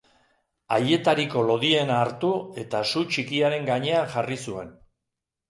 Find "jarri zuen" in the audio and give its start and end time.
4.17-4.75